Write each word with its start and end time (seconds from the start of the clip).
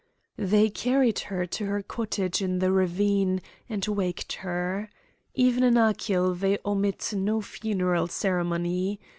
They 0.39 0.71
carried 0.71 1.19
her 1.29 1.45
to 1.45 1.65
her 1.67 1.83
cottage 1.83 2.41
in 2.41 2.57
the 2.57 2.71
ravine, 2.71 3.39
and 3.69 3.85
waked 3.85 4.33
her. 4.37 4.89
Even 5.35 5.63
in 5.63 5.77
Achill 5.77 6.33
they 6.33 6.57
omit 6.65 7.13
no 7.15 7.39
funeral 7.39 8.07
ceremony. 8.07 8.99